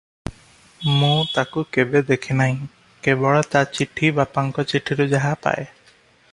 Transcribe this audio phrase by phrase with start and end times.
[1.01, 5.71] ମୁଁ ତାକୁ କେବେ ଦେଖି ନାହିଁ- କେବଳ ତା' ଚିଠି ବାପାଙ୍କ ଚିଠିରୁ ଯାହା ପାଏ।